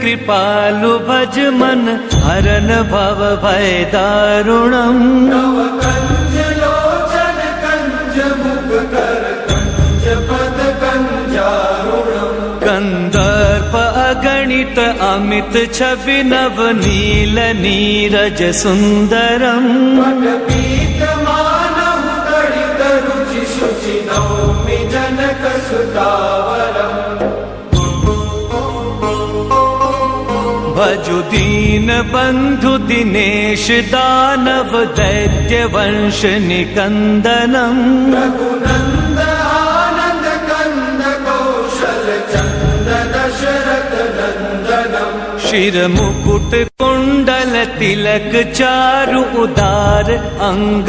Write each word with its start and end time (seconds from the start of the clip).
कृपालु 0.00 0.92
भज 1.08 1.36
मन 1.60 1.82
हरन 2.24 2.70
भव 2.92 3.20
भय 3.42 3.70
दारुणम्। 3.94 5.02
कन्दर्प 12.64 13.74
अगणित 14.08 14.78
अमित 14.78 15.54
छवि 15.74 16.18
नव 16.22 16.58
नील 16.82 17.38
नीरज 17.62 18.40
सुन्दरम्। 18.62 19.70
जनक 24.92 25.44
सुतावरम् 25.68 26.47
भजु 30.78 31.18
दीन 31.30 31.88
बन्धु 32.12 32.72
दिनेश 32.88 33.66
दानव 33.92 34.72
दैत्य 34.98 35.64
वंश 35.74 36.20
निकन्दनम्। 36.50 37.80
रघुनन्द 38.14 39.18
आनन्द 39.46 40.26
कन्द 40.48 41.02
कौशल 41.26 42.06
चन्द 42.32 42.88
दशरथ 43.14 43.92
नन्दनम्। 44.18 45.18
शिरमुकुट 45.48 46.52
कुण्डल 46.80 47.54
तिलक 47.78 48.32
चारु 48.58 49.22
उदार 49.42 50.08
अङ्ग 50.50 50.88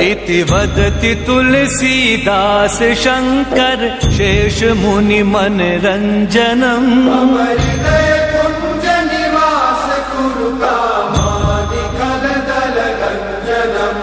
इति 0.00 0.42
वदति 0.50 1.14
तुलसीदास 1.26 2.78
शङ्कर 3.02 3.80
शेष 4.16 4.58
मुनि 4.80 5.22
मनरञ्जनम् 5.32 6.86
हृदय 7.32 8.12
कुञ्ज 8.32 8.86
निवास 9.08 9.86
कुरु 10.10 10.50
कामादि 10.62 11.82
खल 11.96 12.24
दल 12.50 12.78
गञ्जनम् 13.00 14.00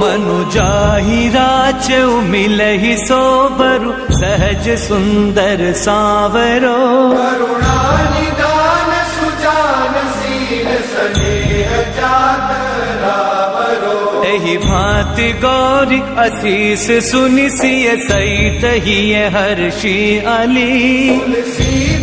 मनुजाहि 0.00 1.22
राचौ 1.36 2.10
मिलहि 2.32 2.96
सोबरु 3.06 3.92
सहज 4.20 4.68
सुन्दर 4.86 5.72
सावरो 5.84 6.78
एहि 14.34 14.56
भांति 14.58 15.26
गौरी 15.42 15.98
असीस 16.22 16.86
सुनि 17.10 17.48
सिय 17.50 17.86
सहित 18.06 18.64
ही 18.84 18.98
हर्षि 19.34 19.98
अली। 20.28 21.10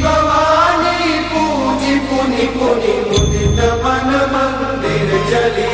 भवानी 0.04 1.20
पूजी 1.32 1.96
पुनि 2.10 2.46
पुनि 2.56 2.94
मुदित 3.10 3.60
मन 3.84 4.10
मंदिर 4.34 5.10
चली। 5.32 5.74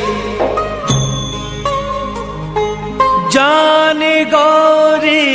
जान 3.35 4.01
गौरी 4.33 5.27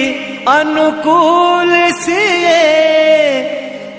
अनुकूल 0.49 1.73
सिए 2.01 2.61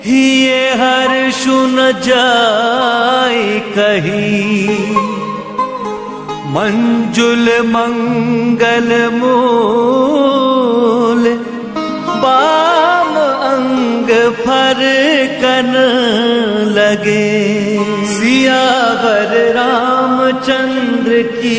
हिये 0.06 0.62
हर 0.80 1.30
सुन 1.32 1.76
जाय 2.06 3.42
कही। 3.78 5.33
मंजुल 6.54 7.46
मंगल 7.68 8.90
मूल 9.14 10.42
बाम 12.24 13.16
अंग 13.46 14.10
फर 14.42 14.82
कन 15.42 15.72
लगे। 16.76 17.26
सियावर 18.12 19.32
रामचंद्र 19.56 21.12
की 21.32 21.58